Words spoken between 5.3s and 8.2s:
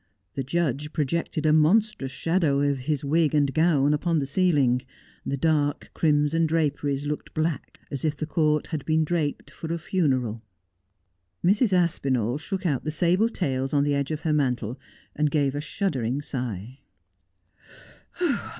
dark crimson draperies looked black, as if